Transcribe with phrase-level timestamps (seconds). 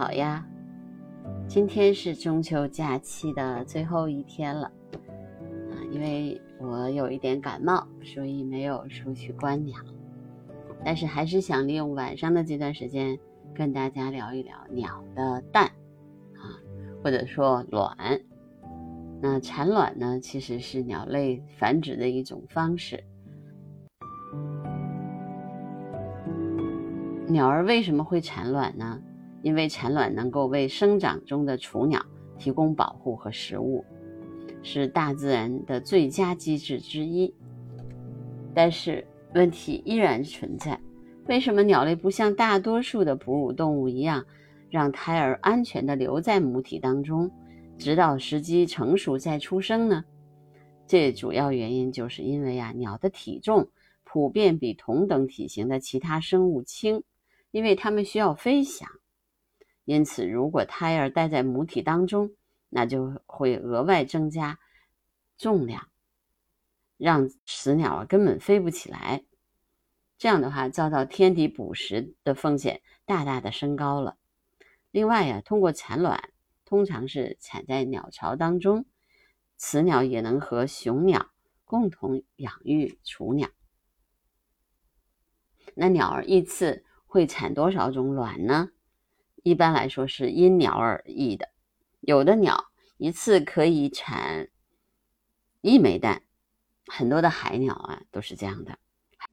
[0.00, 0.42] 好呀，
[1.46, 4.72] 今天是中秋假期的最后一天了
[5.70, 9.78] 啊，因为我有一点感冒，所以没有出去观鸟，
[10.82, 13.18] 但是还是想利用晚上的这段时间
[13.54, 16.48] 跟大家聊一聊鸟的蛋啊，
[17.04, 17.94] 或者说卵。
[19.20, 23.04] 那产卵呢，其实是鸟类繁殖的一种方式。
[27.28, 28.98] 鸟儿为什么会产卵呢？
[29.42, 32.04] 因为产卵能够为生长中的雏鸟
[32.38, 33.84] 提供保护和食物，
[34.62, 37.34] 是大自然的最佳机制之一。
[38.54, 40.78] 但是问题依然存在：
[41.26, 44.24] 为什么鸟类不像大多数的哺乳动物一样，
[44.68, 47.30] 让胎儿安全地留在母体当中，
[47.78, 50.04] 直到时机成熟再出生呢？
[50.86, 53.68] 这主要原因就是因为啊，鸟的体重
[54.02, 57.04] 普遍比同等体型的其他生物轻，
[57.52, 58.88] 因为它们需要飞翔。
[59.90, 62.30] 因此，如果胎儿待在母体当中，
[62.68, 64.60] 那就会额外增加
[65.36, 65.88] 重量，
[66.96, 69.24] 让雌鸟根本飞不起来。
[70.16, 74.16] 这样的话，遭到天敌捕食的风险大大的升高了。
[74.92, 76.32] 另外呀，通过产卵，
[76.64, 78.84] 通常是产在鸟巢当中，
[79.56, 81.32] 雌鸟也能和雄鸟
[81.64, 83.48] 共同养育雏鸟。
[85.74, 88.70] 那鸟儿一次会产多少种卵呢？
[89.42, 91.48] 一般来说是因鸟而异的，
[92.00, 94.48] 有的鸟一次可以产
[95.60, 96.22] 一枚蛋，
[96.86, 98.78] 很多的海鸟啊都是这样的。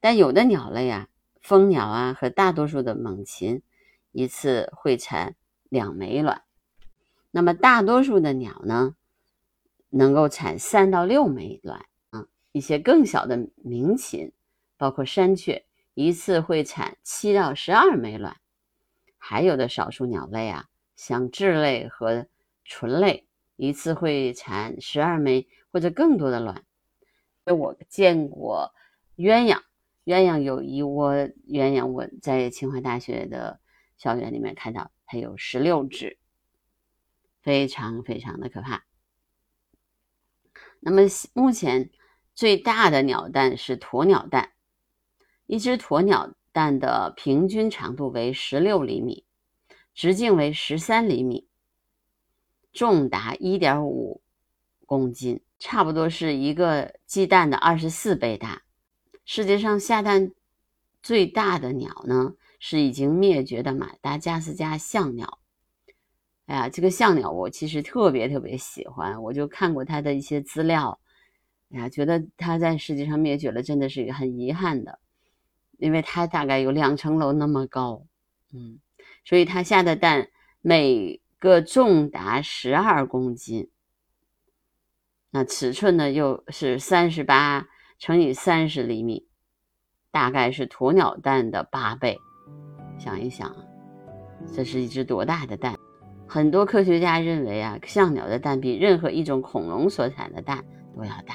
[0.00, 1.08] 但有的鸟类啊，
[1.40, 3.62] 蜂鸟啊和大多数的猛禽
[4.12, 5.36] 一次会产
[5.68, 6.42] 两枚卵。
[7.30, 8.94] 那么大多数的鸟呢，
[9.90, 12.26] 能够产三到六枚卵啊。
[12.52, 14.32] 一些更小的鸣禽，
[14.76, 18.36] 包括山雀，一次会产七到十二枚卵。
[19.26, 22.26] 还有的少数鸟类啊，像雉类和
[22.68, 26.62] 鹑类，一次会产十二枚或者更多的卵。
[27.46, 28.74] 我见过
[29.16, 29.62] 鸳鸯，
[30.04, 33.60] 鸳鸯有一窝鸳鸯，我在清华大学的
[33.96, 36.18] 校园里面看到，它有十六只，
[37.40, 38.84] 非常非常的可怕。
[40.80, 41.00] 那么
[41.32, 41.88] 目前
[42.34, 44.52] 最大的鸟蛋是鸵鸟蛋，
[45.46, 46.34] 一只鸵鸟。
[46.54, 49.24] 蛋的平均长度为十六厘米，
[49.92, 51.48] 直径为十三厘米，
[52.72, 54.22] 重达一点五
[54.86, 58.62] 公斤，差不多是一个鸡蛋的二十四倍大。
[59.24, 60.30] 世界上下蛋
[61.02, 65.40] 最大的鸟呢，是已经灭绝的马达加斯加象鸟。
[66.46, 71.00] 哎呀，这个象鸟我其实特别特别喜欢，我就看过它的一些资料。
[71.70, 75.00] 哎呀，觉得它在世界上灭绝了，真的是一个很遗憾的。
[75.84, 78.06] 因为它大概有两层楼那么高，
[78.54, 78.80] 嗯，
[79.22, 80.30] 所以它下的蛋
[80.62, 83.68] 每个重达十二公斤，
[85.30, 87.66] 那尺寸呢又是三十八
[87.98, 89.28] 乘以三十厘米，
[90.10, 92.18] 大概是鸵鸟蛋的八倍。
[92.98, 93.54] 想一想，
[94.54, 95.76] 这是一只多大的蛋？
[96.26, 100.64] 很多科学家认为啊，象鸟的蛋比任何一种恐龙所产的蛋
[100.96, 101.34] 都要大。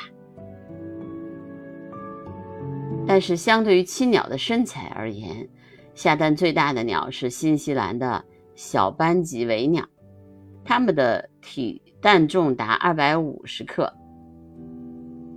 [3.10, 5.50] 但是，相对于亲鸟的身材而言，
[5.96, 9.84] 下蛋最大的鸟是新西兰的小斑棘尾鸟，
[10.64, 13.92] 它们的体蛋重达二百五十克，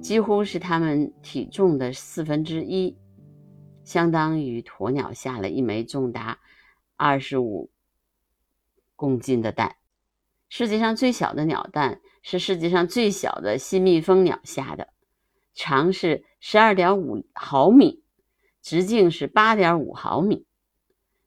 [0.03, 2.94] 几乎是它们体重的四分之一，
[3.84, 6.39] 相当于鸵鸟下了一枚重达
[6.97, 7.71] 二十五
[8.97, 9.77] 公斤的蛋。
[10.50, 14.89] 世界上最小的鸟蛋是世界上最小的新蜜蜂鸟下的。
[15.54, 18.03] 长是十二点五毫米，
[18.60, 20.44] 直径是八点五毫米，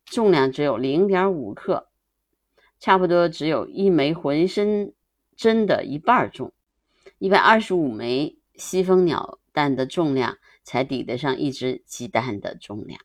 [0.04, 1.88] 重量只有零点五克，
[2.80, 4.94] 差不多只有一枚浑身
[5.38, 6.52] 针的一半重。
[7.18, 13.00] 一百二十五枚西风鸟蛋的重量才抵得上一只鸡蛋的重量。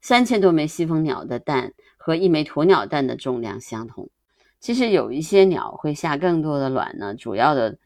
[0.00, 4.08] 三千多枚西风鸟的蛋和一枚鸵鸟蛋的重量相同。
[4.58, 7.78] 其实有一些鸟会下更多的卵呢，主要的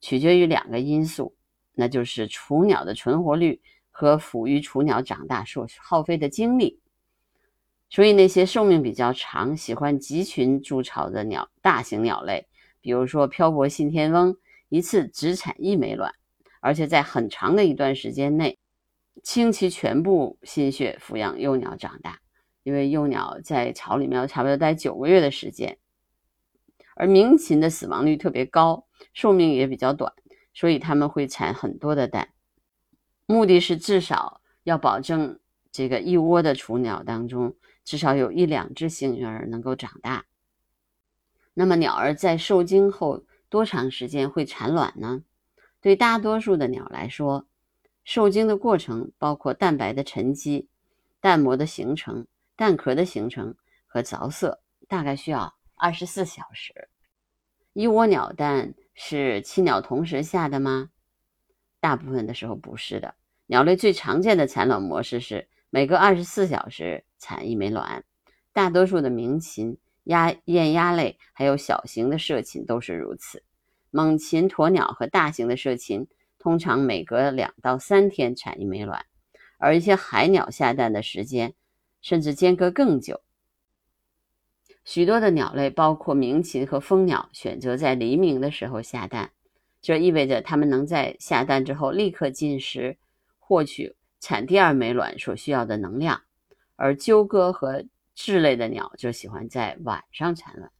[0.00, 1.34] 取决于两个因素。
[1.74, 3.60] 那就是雏鸟的存活率
[3.90, 6.80] 和抚育雏鸟长大所耗费的精力，
[7.88, 12.46] 所以那些寿命比较长、喜欢集群筑巢的鸟，大型鸟类，
[12.80, 14.36] 比如说漂泊信天翁，
[14.68, 16.14] 一次只产一枚卵，
[16.60, 18.58] 而且在很长的一段时间内
[19.22, 22.20] 倾其全部心血抚养幼鸟长大，
[22.62, 25.78] 因为幼鸟在巢里面要差不多待九个月的时间，
[26.96, 30.12] 而鸣禽的死亡率特别高，寿命也比较短。
[30.54, 32.30] 所以他们会产很多的蛋，
[33.26, 35.38] 目的是至少要保证
[35.70, 37.54] 这个一窝的雏鸟当中
[37.84, 40.26] 至少有一两只幸运儿能够长大。
[41.54, 45.22] 那么鸟儿在受精后多长时间会产卵呢？
[45.80, 47.46] 对大多数的鸟来说，
[48.04, 50.68] 受精的过程包括蛋白的沉积、
[51.20, 52.26] 蛋膜的形成、
[52.56, 53.54] 蛋壳的形成
[53.86, 56.88] 和着色，大概需要二十四小时。
[57.72, 60.90] 一窝鸟蛋是亲鸟同时下的吗？
[61.80, 63.14] 大部分的时候不是的。
[63.46, 68.04] 鸟类最常见的产卵模式是每隔二十四小时产一枚卵，
[68.52, 73.42] 大多数的鸣禽、鸭、雁鸭类还有小型的社禽都是如此。
[73.90, 76.06] 猛禽、鸵鸟和大型的社禽
[76.38, 79.04] 通常每隔两到三天产一枚卵，
[79.58, 81.54] 而一些海鸟下蛋的时间
[82.00, 83.20] 甚至间隔更久。
[84.84, 89.32] 许多的鸟类，包括鸣禽和蜂鸟，选择在黎明的时候下蛋，
[89.80, 92.98] 这意味着它们能在下蛋之后立刻进食，
[93.38, 96.22] 获取产第二枚卵所需要的能量。
[96.74, 97.84] 而鸠鸽和
[98.16, 100.72] 雉类的鸟就喜欢在晚上产卵。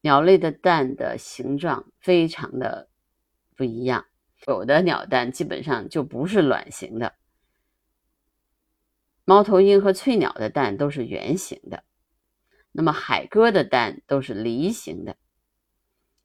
[0.00, 2.88] 鸟类的蛋的形状非常的
[3.54, 4.06] 不一样，
[4.46, 7.14] 有的鸟蛋基本上就不是卵形的，
[9.26, 11.84] 猫头鹰和翠鸟的蛋都是圆形的。
[12.72, 15.16] 那么海鸽的蛋都是梨形的，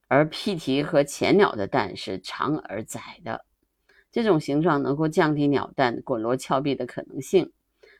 [0.08, 3.46] 而屁蹄和浅鸟的蛋是长而窄的。
[4.12, 7.52] 这种形状能够降低鸟蛋滚落峭壁的可能性，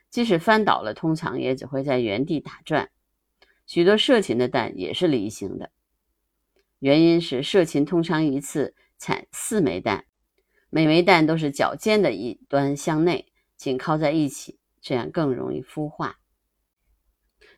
[0.10, 2.90] 即使翻倒了，通常也只会在原地打转。
[3.66, 5.72] 许多社禽的蛋也是梨形的，
[6.80, 10.06] 原因是社禽通常一次产四枚蛋，
[10.70, 16.18] 每枚蛋都是较尖的一端向内紧靠在一起，这样更容易孵化。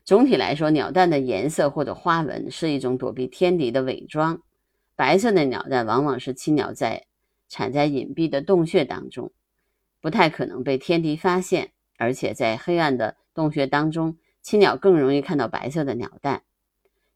[0.04, 4.42] 总体来说，鸟蛋的颜色或者花纹是一种躲避天敌的伪装。
[4.96, 7.04] 白色的鸟蛋往往是青鸟在
[7.48, 9.32] 产在隐蔽的洞穴当中，
[10.00, 11.72] 不太可能被天敌发现。
[11.98, 16.42] 而且在黑暗的洞穴当中，青鸟更容易看到白色的鸟蛋。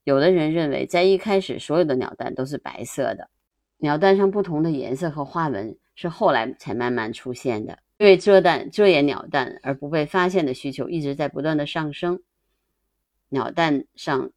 [0.05, 3.31] 有的人认为，在一开始，所有的鸟蛋都是白色的。
[3.79, 7.79] 鸟蛋上不同的颜色和花纹是后来才慢慢出现的。
[7.97, 12.21] 因为遮蛋、遮掩鸟蛋而不被发现的需求一直在不断的上升。
[13.35, 14.31] 鸟蛋上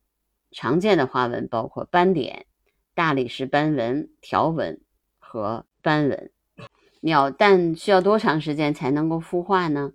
[0.49, 2.47] 常见的花纹包括斑点、
[2.95, 4.81] 大理石斑纹、条纹
[5.19, 6.31] 和斑纹。
[6.99, 9.91] 鸟蛋需要多长时间才能够孵化呢？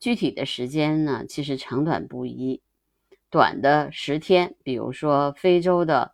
[0.00, 2.62] 具体的时间呢，其实长短不一。
[3.28, 6.12] 短的十天，比如说非洲的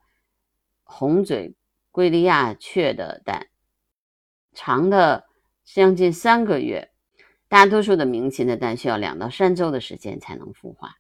[0.83, 1.55] 红嘴
[1.93, 3.47] 圭利亚雀的蛋；
[4.55, 5.27] 长的
[5.63, 6.91] 将近三个月。
[7.47, 10.97] 大多数的鸣禽的蛋需要两到三周的时间才能孵化。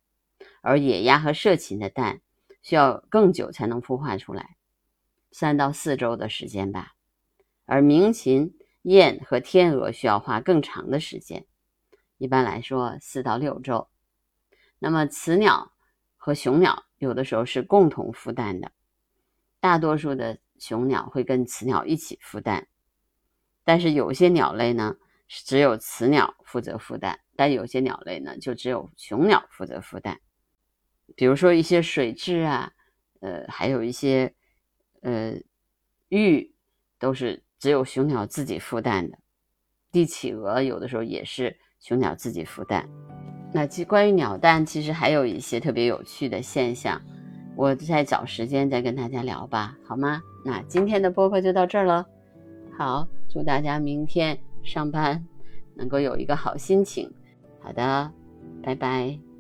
[0.66, 2.22] 而野鸭和社禽的蛋
[2.62, 4.56] 需要更久才能孵化出来，
[5.30, 6.94] 三到四周的时间吧。
[7.66, 11.44] 而鸣禽、雁和天鹅需要花更长的时间，
[12.16, 13.88] 一般来说四到六周。
[14.78, 15.72] 那么雌鸟
[16.16, 18.72] 和雄鸟有的时候是共同孵蛋的，
[19.60, 22.68] 大多数的雄鸟会跟雌鸟一起孵蛋，
[23.64, 24.96] 但是有些鸟类呢
[25.28, 30.20] 是只有雌鸟负责孵蛋，但有些鸟类呢就只有雄鸟负责孵蛋。
[31.16, 32.72] 比如说一些水蛭啊，
[33.20, 34.32] 呃，还有一些
[35.02, 35.34] 呃
[36.08, 36.52] 玉，
[36.98, 39.18] 都是只有雄鸟自己孵蛋的。
[39.92, 42.88] 帝企鹅有的时候也是雄鸟自己孵蛋。
[43.52, 47.00] 那其关于鸟蛋，其实还有一些特别有趣的现象，
[47.56, 50.20] 我再找时间再跟大家聊吧，好吗？
[50.44, 52.04] 那今天的播客就到这儿了。
[52.76, 55.24] 好，祝大家明天上班
[55.76, 57.08] 能够有一个好心情。
[57.60, 58.12] 好的，
[58.60, 59.33] 拜拜。